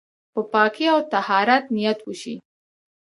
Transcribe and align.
د 0.33 0.35
پاکۍ 0.51 0.85
او 0.93 0.99
طهارت 1.13 1.63
نيت 1.75 1.99
وشي. 2.03 2.35